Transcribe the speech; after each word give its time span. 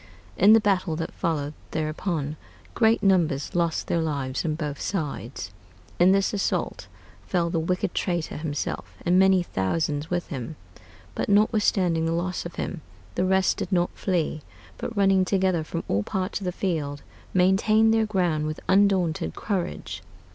In 0.35 0.53
the 0.53 0.59
battle 0.59 0.95
that 0.95 1.13
followed 1.13 1.53
thereupon, 1.69 2.35
great 2.73 3.03
numbers 3.03 3.53
lost 3.53 3.85
their 3.85 4.01
lives 4.01 4.43
on 4.43 4.55
both 4.55 4.81
sides.... 4.81 5.51
In 5.99 6.11
this 6.11 6.33
assault 6.33 6.87
fell 7.27 7.51
the 7.51 7.59
wicked 7.59 7.93
traitor 7.93 8.37
himself, 8.37 8.91
and 9.05 9.19
many 9.19 9.43
thousands 9.43 10.09
with 10.09 10.29
him. 10.29 10.55
But 11.13 11.29
notwithstanding 11.29 12.07
the 12.07 12.13
loss 12.13 12.47
of 12.47 12.55
him, 12.55 12.81
the 13.13 13.25
rest 13.25 13.57
did 13.57 13.71
not 13.71 13.91
flee, 13.91 14.41
but 14.79 14.97
running 14.97 15.23
together 15.23 15.63
from 15.63 15.83
all 15.87 16.01
parts 16.01 16.39
of 16.41 16.45
the 16.45 16.51
field, 16.51 17.03
maintained 17.31 17.93
their 17.93 18.07
ground 18.07 18.47
with 18.47 18.59
undaunted 18.67 19.35
courage. 19.35 20.01